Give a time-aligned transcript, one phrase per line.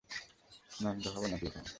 [0.79, 1.69] ন্যাংটা হবো নাকি এখানে?